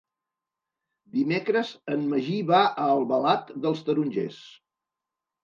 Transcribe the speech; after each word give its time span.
Dimecres 1.17 1.73
en 1.97 2.07
Magí 2.15 2.39
va 2.53 2.63
a 2.63 2.89
Albalat 2.95 3.53
dels 3.67 3.85
Tarongers. 3.93 4.43